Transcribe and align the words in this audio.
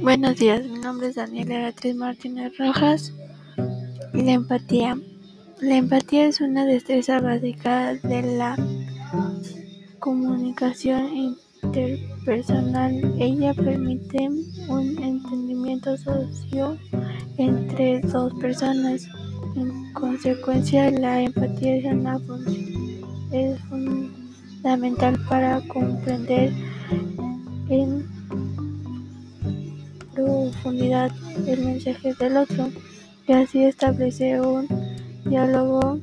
Buenos 0.00 0.36
días, 0.36 0.64
mi 0.64 0.78
nombre 0.78 1.08
es 1.08 1.16
Daniela 1.16 1.58
Beatriz 1.58 1.96
Martínez 1.96 2.56
Rojas. 2.56 3.12
La 4.12 4.32
empatía. 4.32 4.96
La 5.60 5.76
empatía 5.76 6.26
es 6.26 6.40
una 6.40 6.64
destreza 6.64 7.20
básica 7.20 7.94
de 7.94 8.22
la 8.36 8.56
comunicación 9.98 11.34
interpersonal. 11.62 13.14
Ella 13.18 13.52
permite 13.54 14.28
un 14.68 15.02
entendimiento 15.02 15.96
socio 15.96 16.78
entre 17.36 18.00
dos 18.00 18.32
personas. 18.34 19.08
En 19.56 19.92
consecuencia, 19.94 20.90
la 20.92 21.22
empatía 21.22 21.76
es, 21.76 21.84
una 21.86 22.20
es 23.32 23.60
fundamental 23.62 25.18
para 25.28 25.60
comprender 25.62 26.52
en 27.68 28.17
profundidad 30.18 31.12
el 31.46 31.64
mensaje 31.64 32.12
del 32.14 32.38
otro 32.38 32.70
y 33.26 33.32
así 33.32 33.62
establecer 33.62 34.40
un 34.40 34.66
diálogo 35.24 36.00